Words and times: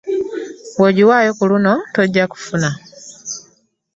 Bw'onjiwayo 0.75 1.31
ku 1.37 1.43
luno 1.51 1.73
tojja 1.93 2.23
kunfuna. 2.31 2.69